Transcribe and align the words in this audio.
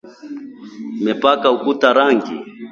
Nimepaka 1.03 1.47
ukuta 1.57 1.87
rangi 1.97 2.35